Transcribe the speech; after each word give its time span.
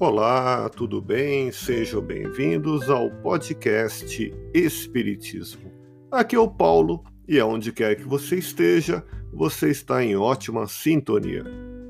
Olá, 0.00 0.68
tudo 0.68 1.02
bem? 1.02 1.50
Sejam 1.50 2.00
bem-vindos 2.00 2.88
ao 2.88 3.10
podcast 3.10 4.32
Espiritismo. 4.54 5.72
Aqui 6.08 6.36
é 6.36 6.38
o 6.38 6.46
Paulo 6.46 7.02
e 7.26 7.40
aonde 7.40 7.72
quer 7.72 7.96
que 7.96 8.04
você 8.04 8.36
esteja, 8.36 9.04
você 9.32 9.70
está 9.70 10.04
em 10.04 10.14
ótima 10.14 10.68
sintonia. 10.68 11.42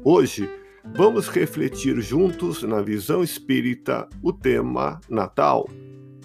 Hoje 0.03 0.49
vamos 0.96 1.29
refletir 1.29 2.00
juntos 2.00 2.63
na 2.63 2.81
visão 2.81 3.23
espírita 3.23 4.09
o 4.22 4.32
tema 4.32 4.99
Natal. 5.07 5.68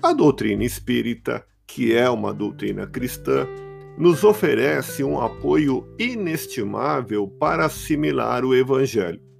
A 0.02 0.14
doutrina 0.14 0.64
espírita, 0.64 1.46
que 1.68 1.94
é 1.94 2.10
uma 2.10 2.34
doutrina 2.34 2.88
cristã, 2.88 3.46
nos 3.98 4.24
oferece 4.24 5.04
um 5.04 5.20
apoio 5.20 5.86
inestimável 6.00 7.28
para 7.28 7.66
assimilar 7.66 8.46
o 8.46 8.56
Evangelho 8.56 9.33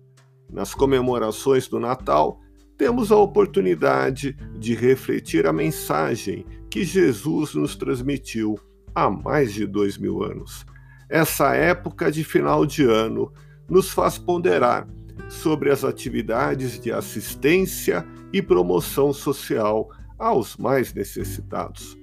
nas 0.54 0.74
comemorações 0.74 1.68
do 1.68 1.80
Natal, 1.80 2.40
temos 2.78 3.12
a 3.12 3.18
oportunidade 3.18 4.36
de 4.58 4.76
refletir 4.76 5.48
a 5.48 5.54
mensagem 5.54 6.46
que 6.70 6.84
Jesus 6.84 7.54
nos 7.54 7.76
transmitiu 7.76 8.60
há 8.96 9.10
mais 9.10 9.54
de 9.54 9.66
dois 9.66 9.98
mil 9.98 10.24
anos. 10.24 10.66
Essa 11.10 11.56
época 11.56 12.12
de 12.12 12.24
final 12.24 12.66
de 12.66 12.84
ano 12.84 13.32
nos 13.70 13.92
faz 13.92 14.18
ponderar 14.18 14.88
sobre 15.30 15.72
as 15.72 15.84
atividades 15.84 16.80
de 16.80 16.92
assistência 16.92 18.06
e 18.32 18.42
promoção 18.42 19.14
social 19.14 19.90
aos 20.18 20.58
mais 20.58 20.94
necessitados. 20.94 21.98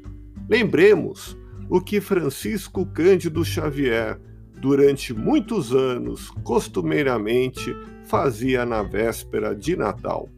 Lembremos 0.48 1.36
o 1.68 1.80
que 1.80 2.00
Francisco 2.00 2.84
Cândido 2.86 3.44
Xavier, 3.44 4.20
durante 4.60 5.14
muitos 5.14 5.72
anos, 5.72 6.30
costumeiramente 6.42 7.74
fazia 8.10 8.66
na 8.66 8.82
véspera 8.82 9.54
de 9.54 9.76
Natal. 9.76 10.28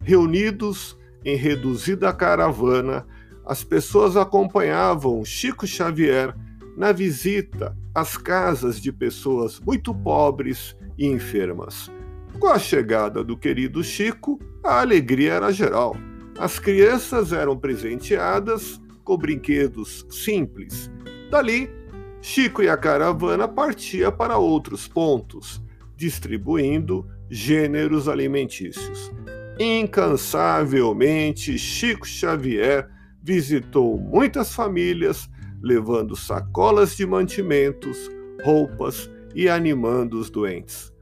Reunidos 0.00 0.96
em 1.24 1.34
reduzida 1.34 2.12
caravana, 2.12 3.04
as 3.44 3.64
pessoas 3.64 4.16
acompanhavam 4.16 5.24
Chico 5.24 5.66
Xavier 5.66 6.32
na 6.76 6.92
visita 6.92 7.76
às 7.92 8.16
casas 8.16 8.80
de 8.80 8.92
pessoas 8.92 9.58
muito 9.58 9.92
pobres 9.92 10.76
e 10.96 11.08
enfermas. 11.08 11.90
Com 12.38 12.46
a 12.46 12.60
chegada 12.60 13.24
do 13.24 13.36
querido 13.36 13.82
Chico, 13.82 14.38
a 14.62 14.80
alegria 14.80 15.32
era 15.32 15.50
geral. 15.50 15.96
As 16.38 16.60
crianças 16.60 17.32
eram 17.32 17.58
presenteadas 17.58 18.80
com 19.02 19.16
brinquedos 19.16 20.06
simples. 20.10 20.88
Dali, 21.28 21.68
Chico 22.22 22.62
e 22.62 22.68
a 22.68 22.76
caravana 22.76 23.48
partia 23.48 24.12
para 24.12 24.38
outros 24.38 24.86
pontos, 24.86 25.60
distribuindo 25.96 27.04
gêneros 27.30 28.08
alimentícios. 28.08 29.12
Incansavelmente, 29.58 31.58
Chico 31.58 32.06
Xavier 32.06 32.88
visitou 33.22 33.98
muitas 33.98 34.54
famílias, 34.54 35.28
levando 35.62 36.14
sacolas 36.14 36.96
de 36.96 37.06
mantimentos, 37.06 38.10
roupas 38.44 39.10
e 39.34 39.48
animando 39.48 40.18
os 40.18 40.30
doentes. 40.30 40.92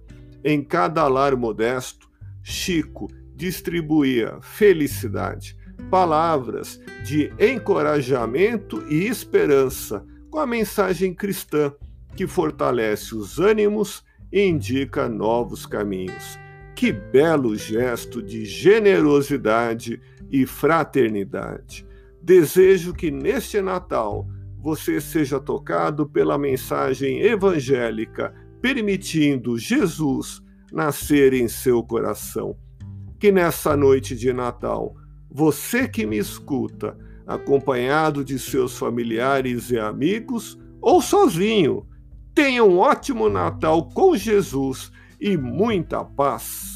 Em 0.42 0.62
cada 0.62 1.06
lar 1.08 1.36
modesto, 1.36 2.08
Chico 2.42 3.08
distribuía 3.34 4.38
felicidade, 4.40 5.56
palavras 5.90 6.80
de 7.04 7.32
encorajamento 7.38 8.82
e 8.88 9.06
esperança 9.06 10.04
com 10.30 10.38
a 10.38 10.46
mensagem 10.46 11.14
cristã 11.14 11.72
que 12.16 12.26
fortalece 12.26 13.14
os 13.14 13.38
ânimos 13.38 14.04
indica 14.34 15.08
novos 15.08 15.64
caminhos. 15.64 16.38
Que 16.74 16.92
belo 16.92 17.54
gesto 17.54 18.20
de 18.20 18.44
generosidade 18.44 20.00
e 20.28 20.44
fraternidade. 20.44 21.86
Desejo 22.20 22.92
que 22.92 23.12
neste 23.12 23.60
Natal 23.60 24.26
você 24.58 25.00
seja 25.00 25.38
tocado 25.38 26.08
pela 26.08 26.36
mensagem 26.36 27.20
evangélica, 27.20 28.34
permitindo 28.60 29.56
Jesus 29.56 30.42
nascer 30.72 31.32
em 31.32 31.46
seu 31.46 31.82
coração. 31.82 32.56
Que 33.20 33.30
nessa 33.30 33.76
noite 33.76 34.16
de 34.16 34.32
Natal, 34.32 34.96
você 35.30 35.86
que 35.86 36.04
me 36.04 36.18
escuta, 36.18 36.96
acompanhado 37.26 38.24
de 38.24 38.38
seus 38.38 38.76
familiares 38.76 39.70
e 39.70 39.78
amigos 39.78 40.58
ou 40.80 41.00
sozinho, 41.00 41.86
Tenha 42.34 42.64
um 42.64 42.78
ótimo 42.78 43.28
Natal 43.28 43.88
com 43.90 44.16
Jesus 44.16 44.90
e 45.20 45.36
muita 45.36 46.04
paz. 46.04 46.73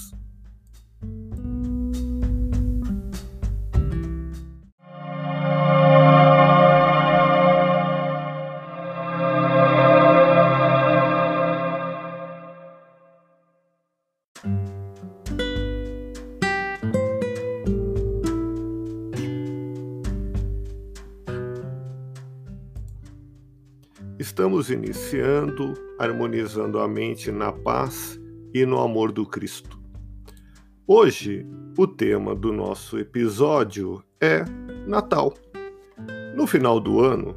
Estamos 24.18 24.68
iniciando 24.68 25.74
harmonizando 25.96 26.80
a 26.80 26.88
mente 26.88 27.30
na 27.30 27.52
paz 27.52 28.20
e 28.52 28.66
no 28.66 28.80
amor 28.80 29.12
do 29.12 29.24
Cristo. 29.24 29.78
Hoje, 30.84 31.46
o 31.78 31.86
tema 31.86 32.34
do 32.34 32.52
nosso 32.52 32.98
episódio 32.98 34.02
é 34.20 34.44
Natal. 34.88 35.32
No 36.34 36.48
final 36.48 36.80
do 36.80 37.00
ano, 37.00 37.36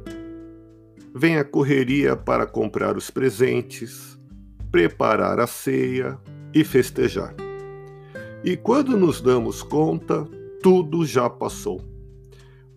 vem 1.14 1.36
a 1.36 1.44
correria 1.44 2.16
para 2.16 2.48
comprar 2.48 2.96
os 2.96 3.10
presentes, 3.10 4.18
preparar 4.72 5.38
a 5.38 5.46
ceia 5.46 6.18
e 6.52 6.64
festejar. 6.64 7.32
E 8.42 8.56
quando 8.56 8.96
nos 8.96 9.20
damos 9.20 9.62
conta, 9.62 10.24
tudo 10.60 11.06
já 11.06 11.30
passou. 11.30 11.80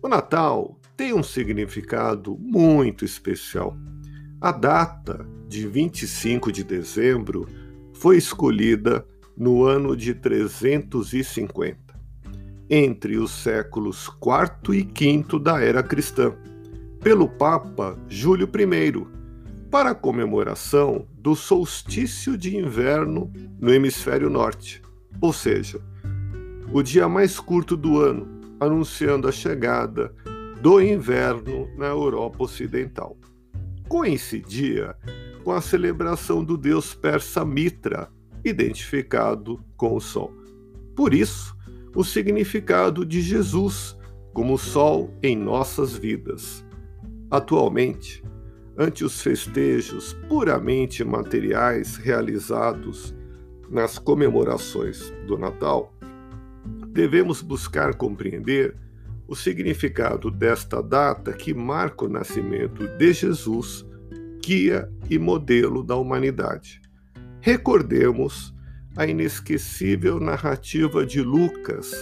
O 0.00 0.06
Natal 0.06 0.78
tem 0.96 1.12
um 1.12 1.24
significado 1.24 2.38
muito 2.38 3.04
especial. 3.04 3.76
A 4.46 4.52
data 4.52 5.26
de 5.48 5.66
25 5.66 6.52
de 6.52 6.62
dezembro 6.62 7.48
foi 7.92 8.16
escolhida 8.16 9.04
no 9.36 9.64
ano 9.64 9.96
de 9.96 10.14
350, 10.14 11.76
entre 12.70 13.18
os 13.18 13.32
séculos 13.32 14.06
IV 14.06 14.72
e 14.72 14.82
V 14.84 15.40
da 15.40 15.60
era 15.60 15.82
cristã, 15.82 16.32
pelo 17.00 17.28
Papa 17.28 17.98
Júlio 18.08 18.48
I, 18.48 19.04
para 19.68 19.90
a 19.90 19.94
comemoração 19.96 21.08
do 21.18 21.34
solstício 21.34 22.38
de 22.38 22.56
inverno 22.56 23.32
no 23.58 23.74
hemisfério 23.74 24.30
norte, 24.30 24.80
ou 25.20 25.32
seja, 25.32 25.80
o 26.72 26.84
dia 26.84 27.08
mais 27.08 27.40
curto 27.40 27.76
do 27.76 27.98
ano, 27.98 28.28
anunciando 28.60 29.26
a 29.26 29.32
chegada 29.32 30.14
do 30.60 30.80
inverno 30.80 31.68
na 31.76 31.86
Europa 31.86 32.44
Ocidental 32.44 33.16
coincidia 33.88 34.96
com 35.44 35.52
a 35.52 35.60
celebração 35.60 36.42
do 36.44 36.56
deus 36.56 36.94
persa 36.94 37.44
Mitra, 37.44 38.08
identificado 38.44 39.60
com 39.76 39.96
o 39.96 40.00
Sol. 40.00 40.32
Por 40.94 41.14
isso, 41.14 41.56
o 41.94 42.02
significado 42.04 43.04
de 43.04 43.20
Jesus 43.20 43.96
como 44.32 44.58
Sol 44.58 45.14
em 45.22 45.36
nossas 45.36 45.96
vidas. 45.96 46.64
Atualmente, 47.30 48.22
ante 48.76 49.04
os 49.04 49.20
festejos 49.22 50.12
puramente 50.28 51.02
materiais 51.02 51.96
realizados 51.96 53.14
nas 53.70 53.98
comemorações 53.98 55.10
do 55.26 55.38
Natal, 55.38 55.94
devemos 56.88 57.40
buscar 57.40 57.94
compreender 57.94 58.76
o 59.28 59.34
significado 59.34 60.30
desta 60.30 60.82
data 60.82 61.32
que 61.32 61.52
marca 61.52 62.04
o 62.04 62.08
nascimento 62.08 62.86
de 62.96 63.12
Jesus, 63.12 63.84
guia 64.44 64.88
e 65.10 65.18
modelo 65.18 65.82
da 65.82 65.96
humanidade. 65.96 66.80
Recordemos 67.40 68.54
a 68.96 69.06
inesquecível 69.06 70.18
narrativa 70.20 71.04
de 71.04 71.20
Lucas, 71.20 71.92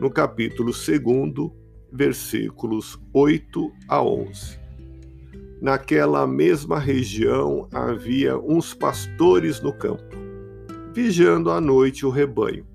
no 0.00 0.10
capítulo 0.10 0.72
2, 0.72 1.52
versículos 1.92 3.00
8 3.12 3.72
a 3.88 4.02
11. 4.02 4.58
Naquela 5.60 6.26
mesma 6.26 6.78
região 6.78 7.68
havia 7.72 8.36
uns 8.36 8.74
pastores 8.74 9.60
no 9.60 9.72
campo, 9.72 10.02
vigiando 10.92 11.50
à 11.50 11.60
noite 11.60 12.04
o 12.04 12.10
rebanho. 12.10 12.66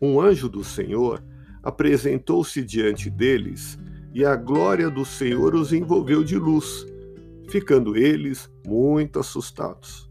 Um 0.00 0.20
anjo 0.20 0.48
do 0.48 0.64
Senhor 0.64 1.22
apresentou-se 1.62 2.62
diante 2.62 3.10
deles, 3.10 3.78
e 4.14 4.24
a 4.24 4.34
glória 4.34 4.90
do 4.90 5.04
Senhor 5.04 5.54
os 5.54 5.72
envolveu 5.72 6.24
de 6.24 6.36
luz, 6.36 6.86
ficando 7.48 7.96
eles 7.96 8.50
muito 8.66 9.18
assustados. 9.18 10.10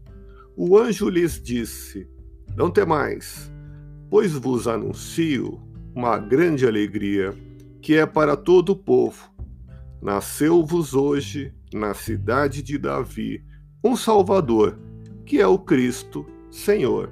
O 0.56 0.78
anjo 0.78 1.08
lhes 1.08 1.40
disse: 1.40 2.08
Não 2.56 2.70
temais, 2.70 3.52
pois 4.10 4.32
vos 4.32 4.66
anuncio 4.66 5.60
uma 5.94 6.18
grande 6.18 6.66
alegria, 6.66 7.34
que 7.80 7.94
é 7.94 8.06
para 8.06 8.36
todo 8.36 8.70
o 8.70 8.76
povo. 8.76 9.30
Nasceu-vos 10.00 10.94
hoje, 10.94 11.52
na 11.72 11.92
cidade 11.92 12.62
de 12.62 12.78
Davi, 12.78 13.44
um 13.82 13.96
Salvador, 13.96 14.78
que 15.26 15.40
é 15.40 15.46
o 15.46 15.58
Cristo 15.58 16.24
Senhor. 16.50 17.10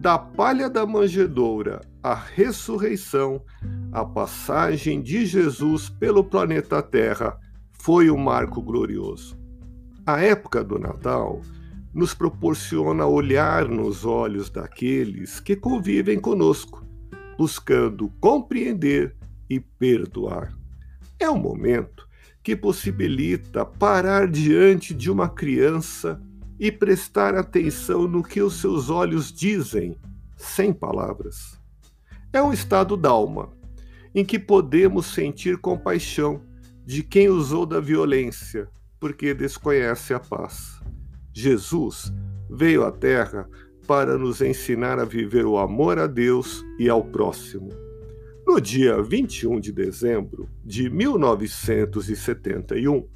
Da 0.00 0.18
palha 0.18 0.68
da 0.68 0.84
manjedoura 0.84 1.80
à 2.04 2.12
ressurreição, 2.12 3.42
a 3.90 4.04
passagem 4.04 5.00
de 5.00 5.24
Jesus 5.24 5.88
pelo 5.88 6.22
planeta 6.22 6.82
Terra 6.82 7.40
foi 7.72 8.10
um 8.10 8.18
marco 8.18 8.60
glorioso. 8.60 9.38
A 10.04 10.20
época 10.20 10.62
do 10.62 10.78
Natal 10.78 11.40
nos 11.94 12.12
proporciona 12.12 13.06
olhar 13.06 13.66
nos 13.66 14.04
olhos 14.04 14.50
daqueles 14.50 15.40
que 15.40 15.56
convivem 15.56 16.20
conosco, 16.20 16.84
buscando 17.38 18.12
compreender 18.20 19.16
e 19.48 19.58
perdoar. 19.58 20.54
É 21.18 21.30
um 21.30 21.38
momento 21.38 22.06
que 22.42 22.54
possibilita 22.54 23.64
parar 23.64 24.28
diante 24.28 24.92
de 24.92 25.10
uma 25.10 25.30
criança 25.30 26.20
e 26.60 26.70
prestar 26.70 27.34
atenção 27.34 28.06
no 28.06 28.22
que 28.22 28.42
os 28.42 28.60
seus 28.60 28.90
olhos 28.90 29.32
dizem, 29.32 29.96
sem 30.36 30.70
palavras. 30.70 31.63
É 32.34 32.42
um 32.42 32.52
estado 32.52 32.96
d'alma, 32.96 33.52
em 34.12 34.24
que 34.24 34.40
podemos 34.40 35.06
sentir 35.06 35.56
compaixão 35.58 36.42
de 36.84 37.04
quem 37.04 37.28
usou 37.28 37.64
da 37.64 37.78
violência, 37.78 38.68
porque 38.98 39.32
desconhece 39.32 40.12
a 40.12 40.18
paz. 40.18 40.80
Jesus 41.32 42.12
veio 42.50 42.82
à 42.82 42.90
Terra 42.90 43.48
para 43.86 44.18
nos 44.18 44.42
ensinar 44.42 44.98
a 44.98 45.04
viver 45.04 45.46
o 45.46 45.56
amor 45.56 46.00
a 46.00 46.08
Deus 46.08 46.64
e 46.76 46.88
ao 46.88 47.04
próximo. 47.04 47.68
No 48.44 48.60
dia 48.60 49.00
21 49.00 49.60
de 49.60 49.70
dezembro 49.70 50.48
de 50.64 50.90
1971, 50.90 53.06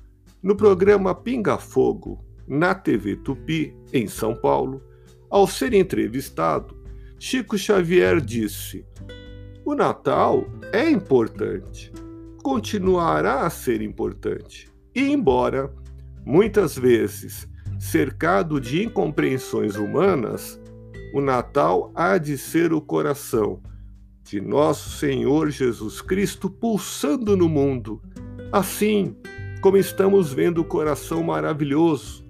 no 0.41 0.55
programa 0.55 1.13
Pinga 1.13 1.59
Fogo, 1.59 2.25
na 2.47 2.73
TV 2.73 3.17
Tupi, 3.17 3.77
em 3.93 4.07
São 4.07 4.37
Paulo, 4.37 4.81
ao 5.29 5.49
ser 5.49 5.75
entrevistado, 5.75 6.78
Chico 7.19 7.59
Xavier 7.59 8.21
disse: 8.21 8.87
O 9.65 9.75
Natal 9.75 10.47
é 10.73 10.89
importante, 10.89 11.93
continuará 12.43 13.43
a 13.45 13.51
ser 13.51 13.83
importante, 13.83 14.71
e 14.95 15.11
embora 15.11 15.73
muitas 16.25 16.79
vezes 16.79 17.49
cercado 17.79 18.61
de 18.61 18.85
incompreensões 18.85 19.77
humanas, 19.77 20.61
o 21.13 21.21
Natal 21.21 21.91
há 21.95 22.19
de 22.19 22.39
ser 22.39 22.73
o 22.73 22.81
coração 22.81 23.61
de 24.23 24.41
nosso 24.41 24.91
Senhor 24.91 25.51
Jesus 25.51 26.01
Cristo 26.01 26.49
pulsando 26.51 27.37
no 27.37 27.49
mundo, 27.49 28.01
assim 28.53 29.17
como 29.61 29.77
estamos 29.77 30.33
vendo 30.33 30.61
o 30.61 30.65
coração 30.65 31.23
maravilhoso 31.23 32.29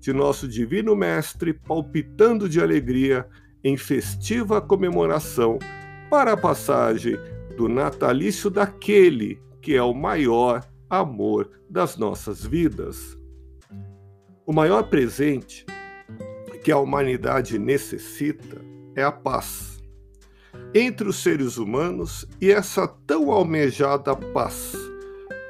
de 0.00 0.12
nosso 0.12 0.48
Divino 0.48 0.96
Mestre 0.96 1.52
palpitando 1.52 2.48
de 2.48 2.60
alegria 2.60 3.26
em 3.64 3.76
festiva 3.76 4.60
comemoração 4.60 5.58
para 6.10 6.34
a 6.34 6.36
passagem 6.36 7.16
do 7.56 7.68
natalício 7.68 8.50
daquele 8.50 9.42
que 9.62 9.74
é 9.74 9.82
o 9.82 9.94
maior 9.94 10.62
amor 10.90 11.50
das 11.68 11.96
nossas 11.96 12.44
vidas. 12.44 13.18
O 14.46 14.52
maior 14.52 14.84
presente 14.90 15.64
que 16.62 16.70
a 16.70 16.78
humanidade 16.78 17.58
necessita 17.58 18.60
é 18.94 19.02
a 19.02 19.10
paz 19.10 19.74
entre 20.74 21.08
os 21.08 21.22
seres 21.22 21.56
humanos 21.56 22.26
e 22.40 22.50
essa 22.50 22.86
tão 23.06 23.30
almejada 23.30 24.14
paz 24.14 24.74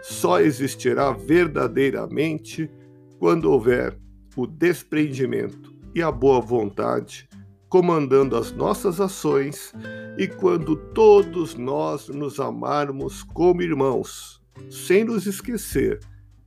só 0.03 0.39
existirá 0.39 1.13
verdadeiramente 1.13 2.71
quando 3.19 3.51
houver 3.51 3.99
o 4.37 4.47
desprendimento 4.47 5.75
e 5.95 6.03
a 6.03 6.13
boa 6.13 6.41
vontade 6.41 7.27
comandando 7.75 8.37
as 8.37 8.53
nossas 8.53 9.01
ações 9.01 9.73
e 10.17 10.29
quando 10.29 10.77
todos 10.77 11.57
nós 11.57 12.09
nos 12.09 12.39
amarmos 12.39 13.25
como 13.25 13.63
irmãos, 13.63 14.41
sem 14.71 15.03
nos 15.03 15.27
esquecer 15.27 15.99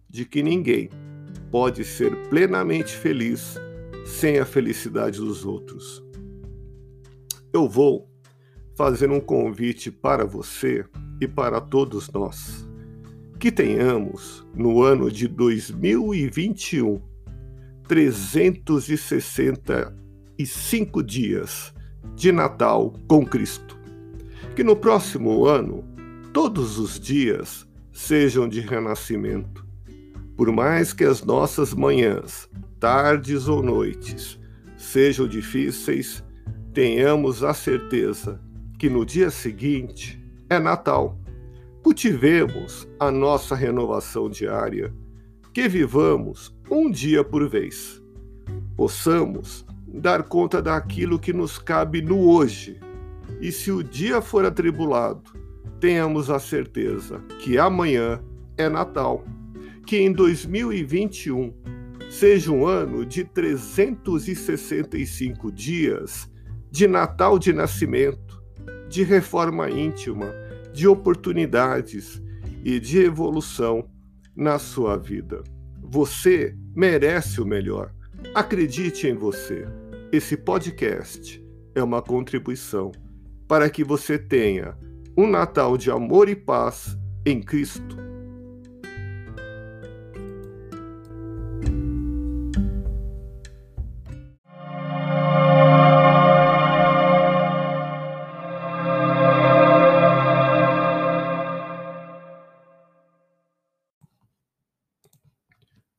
de 0.09 0.24
que 0.24 0.41
ninguém 0.41 0.89
pode 1.51 1.83
ser 1.83 2.15
plenamente 2.29 2.95
feliz 2.95 3.57
sem 4.06 4.39
a 4.39 4.45
felicidade 4.45 5.19
dos 5.19 5.44
outros. 5.44 6.01
Eu 7.51 7.68
vou 7.68 8.09
fazer 8.77 9.12
um 9.12 9.19
convite 9.19 9.91
para 9.91 10.25
você 10.25 10.85
e 11.19 11.27
para 11.27 11.59
todos 11.59 12.09
nós. 12.09 12.65
Que 13.38 13.51
tenhamos, 13.51 14.47
no 14.56 14.81
ano 14.81 15.12
de 15.12 15.27
2021, 15.27 17.01
365 20.38 21.04
dias 21.04 21.74
de 22.16 22.31
Natal 22.31 22.94
com 23.07 23.25
Cristo. 23.25 23.78
Que 24.56 24.63
no 24.63 24.75
próximo 24.75 25.45
ano, 25.45 25.84
todos 26.34 26.80
os 26.80 27.00
dias 27.00 27.68
sejam 27.92 28.48
de 28.48 28.60
renascimento 28.60 29.68
por 30.38 30.51
mais 30.51 30.94
que 30.94 31.04
as 31.04 31.24
nossas 31.24 31.74
manhãs, 31.74 32.48
tardes 32.80 33.48
ou 33.48 33.63
noites 33.63 34.39
sejam 34.78 35.28
difíceis, 35.28 36.24
tenhamos 36.72 37.44
a 37.44 37.56
certeza 37.56 38.40
que 38.78 38.88
no 38.88 39.04
dia 39.04 39.31
seguinte 39.31 40.24
é 40.48 40.60
Natal. 40.60 41.18
Cultivemos 41.81 42.88
a 43.00 43.10
nossa 43.10 43.56
renovação 43.56 44.30
diária, 44.30 44.94
que 45.51 45.68
vivamos 45.68 46.56
um 46.69 46.92
dia 46.92 47.24
por 47.24 47.50
vez. 47.50 48.00
Possamos 48.75 49.66
dar 49.88 50.24
conta 50.24 50.62
daquilo 50.62 51.19
que 51.19 51.34
nos 51.34 51.57
cabe 51.57 52.01
no 52.01 52.30
hoje. 52.30 52.80
E 53.39 53.51
se 53.51 53.72
o 53.72 53.84
dia 53.84 54.22
for 54.22 54.45
atribulado, 54.45 55.31
tenhamos 55.80 56.30
a 56.30 56.39
certeza 56.39 57.19
que 57.39 57.57
amanhã 57.57 58.19
é 58.57 58.68
Natal 58.68 59.24
que 59.88 59.98
em 59.98 60.12
2021 60.12 61.51
seja 62.10 62.51
um 62.51 62.68
ano 62.68 63.06
de 63.06 63.23
365 63.23 65.50
dias 65.50 66.30
de 66.69 66.90
Natal 66.90 67.40
de 67.40 67.54
nascimento, 67.54 68.44
de 68.90 69.04
reforma 69.04 69.69
íntima, 69.69 70.35
de 70.73 70.90
oportunidades 70.90 72.21
e 72.66 72.81
de 72.81 73.00
evolução 73.00 73.90
na 74.35 74.59
sua 74.59 74.97
vida. 74.97 75.42
Você 75.81 76.54
merece 76.76 77.40
o 77.40 77.45
melhor. 77.45 77.94
Acredite 78.35 79.07
em 79.07 79.16
você. 79.16 79.66
Esse 80.09 80.37
podcast 80.37 81.44
é 81.76 81.83
uma 81.83 82.02
contribuição 82.02 82.94
para 83.45 83.69
que 83.69 83.83
você 83.83 84.18
tenha 84.18 84.78
um 85.18 85.28
Natal 85.28 85.78
de 85.78 85.92
amor 85.92 86.30
e 86.30 86.35
paz 86.35 86.97
em 87.26 87.42
Cristo. 87.42 87.97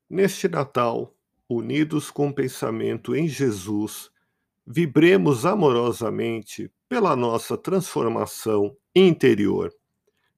Neste 0.09 0.49
Natal, 0.49 1.18
unidos 1.49 2.11
com 2.11 2.29
o 2.29 2.35
pensamento 2.35 3.17
em 3.17 3.27
Jesus, 3.27 4.11
vibremos 4.67 5.47
amorosamente 5.47 6.71
pela 6.89 7.17
nossa 7.17 7.57
transformação 7.57 8.77
interior. 8.95 9.73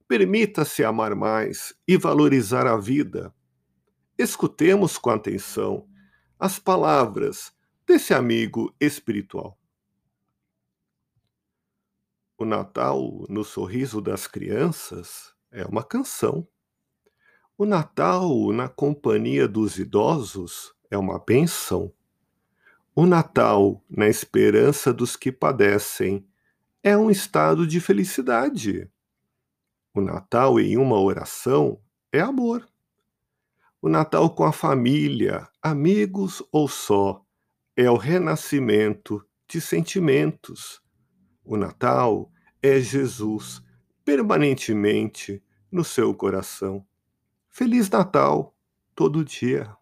Permita-se 0.07 0.85
amar 0.85 1.15
mais 1.15 1.75
e 1.87 1.97
valorizar 1.97 2.67
a 2.67 2.77
vida. 2.77 3.35
Escutemos 4.17 4.99
com 4.99 5.11
atenção 5.11 5.89
as 6.39 6.59
palavras 6.59 7.53
desse 7.87 8.15
amigo 8.15 8.75
espiritual. 8.81 9.59
O 12.39 12.45
Natal 12.45 13.27
no 13.29 13.45
sorriso 13.45 14.01
das 14.01 14.27
crianças 14.27 15.35
é 15.51 15.65
uma 15.65 15.83
canção. 15.83 16.47
O 17.59 17.67
Natal 17.67 18.53
na 18.53 18.69
companhia 18.69 19.47
dos 19.47 19.79
idosos 19.79 20.75
é 20.91 20.99
uma 20.99 21.19
benção. 21.19 21.93
O 22.95 23.07
Natal 23.07 23.83
na 23.89 24.09
esperança 24.09 24.93
dos 24.93 25.17
que 25.17 25.31
padecem 25.31 26.27
é 26.83 26.97
um 26.97 27.11
estado 27.11 27.67
de 27.67 27.81
felicidade. 27.81 28.91
O 29.95 30.01
Natal 30.01 30.59
em 30.59 30.77
uma 30.77 31.01
oração 31.01 31.81
é 32.13 32.21
amor. 32.21 32.67
O 33.81 33.89
Natal 33.89 34.35
com 34.35 34.45
a 34.45 34.53
família, 34.53 35.49
amigos 35.63 36.43
ou 36.53 36.69
só, 36.69 37.25
é 37.77 37.91
o 37.91 37.97
renascimento 37.97 39.25
de 39.49 39.61
sentimentos. 39.61 40.83
O 41.45 41.57
Natal 41.57 42.31
é 42.63 42.79
Jesus 42.81 43.63
permanentemente 44.05 45.43
no 45.71 45.85
seu 45.85 46.15
coração. 46.15 46.85
Feliz 47.49 47.89
Natal 47.89 48.55
todo 48.95 49.25
dia. 49.25 49.80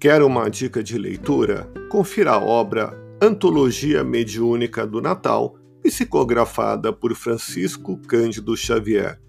Quer 0.00 0.22
uma 0.22 0.48
dica 0.48 0.82
de 0.82 0.96
leitura? 0.96 1.70
Confira 1.90 2.30
a 2.30 2.38
obra 2.38 2.98
Antologia 3.20 4.02
Mediúnica 4.02 4.86
do 4.86 4.98
Natal, 4.98 5.58
psicografada 5.82 6.90
por 6.90 7.14
Francisco 7.14 7.98
Cândido 8.08 8.56
Xavier. 8.56 9.20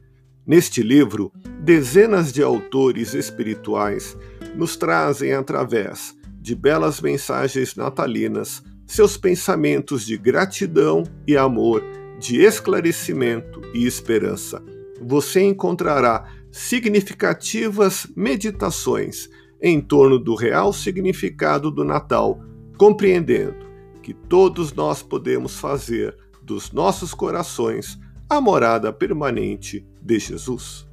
Neste 0.48 0.82
livro, 0.82 1.30
dezenas 1.60 2.32
de 2.32 2.42
autores 2.42 3.14
espirituais 3.14 4.18
nos 4.56 4.78
trazem, 4.78 5.34
através 5.34 6.16
de 6.40 6.56
belas 6.56 7.02
mensagens 7.02 7.76
natalinas, 7.76 8.64
seus 8.88 9.18
pensamentos 9.18 10.06
de 10.06 10.18
gratidão 10.18 11.04
e 11.28 11.36
amor, 11.36 11.84
de 12.18 12.42
esclarecimento 12.42 13.60
e 13.74 13.86
esperança. 13.86 14.64
Você 15.02 15.42
encontrará 15.42 16.30
significativas 16.50 18.08
meditações 18.16 19.28
em 19.62 19.80
torno 19.80 20.18
do 20.18 20.36
real 20.36 20.74
significado 20.74 21.70
do 21.70 21.84
Natal, 21.84 22.40
compreendendo 22.78 23.56
que 24.02 24.14
todos 24.14 24.74
nós 24.74 25.04
podemos 25.04 25.58
fazer 25.58 26.18
dos 26.42 26.72
nossos 26.72 27.14
corações 27.14 28.00
a 28.28 28.42
morada 28.42 28.92
permanente 28.92 29.86
de 30.02 30.18
Jesus. 30.18 30.91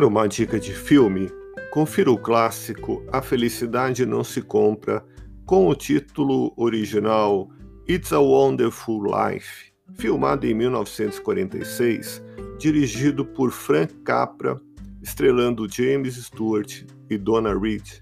Quer 0.00 0.06
uma 0.06 0.26
dica 0.26 0.58
de 0.58 0.72
filme? 0.72 1.30
Confira 1.70 2.10
o 2.10 2.16
clássico 2.16 3.04
A 3.12 3.20
Felicidade 3.20 4.06
Não 4.06 4.24
Se 4.24 4.40
Compra, 4.40 5.04
com 5.44 5.68
o 5.68 5.74
título 5.74 6.54
original 6.56 7.50
It's 7.86 8.10
a 8.10 8.18
Wonderful 8.18 9.02
Life, 9.04 9.70
filmado 9.98 10.46
em 10.46 10.54
1946, 10.54 12.22
dirigido 12.58 13.26
por 13.26 13.50
Frank 13.50 13.92
Capra, 13.96 14.58
estrelando 15.02 15.70
James 15.70 16.14
Stewart 16.14 16.82
e 17.10 17.18
Donna 17.18 17.52
Reed. 17.54 18.00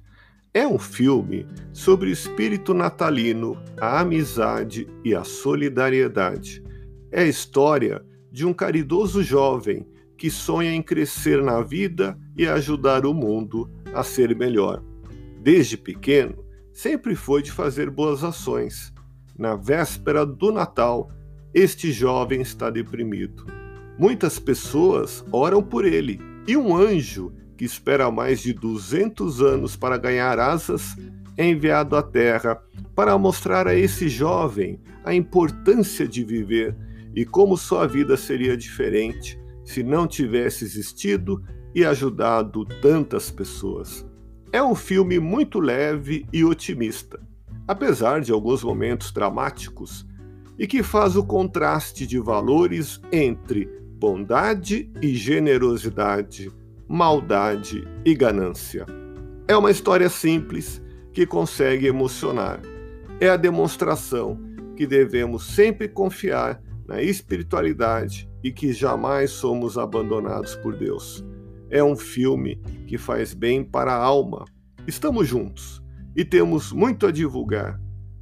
É 0.55 0.69
um 0.69 0.78
filme 0.78 1.49
sobre 1.73 2.11
o 2.11 2.12
espírito 2.12 2.73
natalino, 2.73 3.61
a 3.81 3.99
amizade 3.99 4.87
e 5.05 5.17
a 5.17 5.25
solidariedade. 5.25 6.62
É 7.11 7.23
a 7.23 7.26
história 7.26 8.00
de 8.31 8.47
um 8.47 8.55
caridoso 8.55 9.21
jovem 9.21 9.85
que 10.18 10.30
sonha 10.30 10.72
em 10.72 10.82
crescer 10.82 11.40
na 11.42 11.62
vida 11.62 12.18
e 12.37 12.46
ajudar 12.46 13.06
o 13.06 13.14
mundo 13.14 13.70
a 13.94 14.02
ser 14.02 14.34
melhor. 14.37 14.82
Desde 15.40 15.76
pequeno, 15.76 16.44
sempre 16.72 17.14
foi 17.14 17.40
de 17.40 17.52
fazer 17.52 17.88
boas 17.88 18.25
ações. 18.25 18.92
Na 19.38 19.54
véspera 19.54 20.26
do 20.26 20.50
Natal, 20.50 21.08
este 21.54 21.92
jovem 21.92 22.40
está 22.40 22.68
deprimido. 22.68 23.46
Muitas 23.96 24.40
pessoas 24.40 25.25
oram 25.30 25.62
por 25.62 25.84
ele 25.84 26.20
e 26.48 26.56
um 26.56 26.76
anjo, 26.76 27.32
que 27.56 27.64
espera 27.64 28.10
mais 28.10 28.40
de 28.40 28.52
200 28.52 29.40
anos 29.40 29.76
para 29.76 29.96
ganhar 29.96 30.38
asas, 30.40 30.96
é 31.37 31.48
enviado 31.48 31.96
à 31.96 32.02
Terra 32.02 32.60
para 32.94 33.16
mostrar 33.16 33.68
a 33.68 33.75
esse 33.75 34.08
jovem 34.08 34.80
a 35.04 35.14
importância 35.14 36.08
de 36.08 36.25
viver 36.25 36.76
e 37.14 37.25
como 37.25 37.56
sua 37.56 37.87
vida 37.87 38.16
seria 38.16 38.56
diferente 38.56 39.38
se 39.68 39.82
não 39.82 40.06
tivesse 40.06 40.64
existido 40.64 41.44
e 41.75 41.84
ajudado 41.84 42.64
tantas 42.80 43.30
pessoas. 43.30 44.02
É 44.50 44.62
um 44.62 44.75
filme 44.75 45.18
muito 45.18 45.60
leve 45.60 46.25
e 46.32 46.42
otimista, 46.42 47.20
apesar 47.66 48.22
de 48.22 48.32
alguns 48.32 48.64
momentos 48.64 49.12
dramáticos, 49.12 50.06
e 50.58 50.66
que 50.66 50.82
faz 50.82 51.16
o 51.16 51.22
contraste 51.22 52.06
de 52.06 52.18
valores 52.18 52.98
entre 53.12 53.66
bondade 54.00 54.90
e 55.02 55.14
generosidade, 55.14 56.50
maldade 56.88 57.87
e 58.06 58.14
ganância. 58.14 58.87
É 59.46 59.54
uma 59.54 59.70
história 59.70 60.08
simples 60.08 60.82
que 61.12 61.26
consegue 61.26 61.87
emocionar. 61.87 62.62
É 63.20 63.28
a 63.28 63.37
demonstração 63.37 64.40
que 64.75 64.87
devemos 64.87 65.54
sempre 65.54 65.88
confiar 65.88 66.58
na 66.88 67.02
espiritualidade 67.02 68.28
e 68.42 68.50
que 68.50 68.73
jamais 68.73 69.30
somos 69.30 69.76
abandonados 69.76 70.57
por 70.57 70.75
Deus. 70.75 71.23
É 71.71 71.85
um 71.85 71.95
filme 71.95 72.57
que 72.87 72.97
faz 72.97 73.35
bem 73.35 73.62
para 73.62 73.92
a 73.92 74.02
alma. 74.02 74.47
Estamos 74.87 75.28
juntos 75.28 75.83
e 76.16 76.25
temos 76.25 76.73
muito 76.73 77.07
a 77.07 77.12
divulgar. 77.12 77.78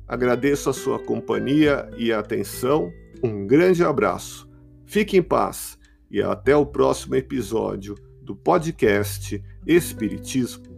Agradeço 0.08 0.68
a 0.68 0.72
sua 0.72 0.98
companhia 0.98 1.88
e 1.96 2.12
atenção. 2.12 2.92
Um 3.22 3.46
grande 3.46 3.84
abraço. 3.84 4.48
Fique 4.84 5.16
em 5.16 5.22
paz 5.22 5.78
e 6.10 6.20
até 6.20 6.56
o 6.56 6.66
próximo 6.66 7.14
episódio 7.14 7.94
do 8.20 8.34
podcast 8.34 9.42
Espiritismo. 9.64 10.76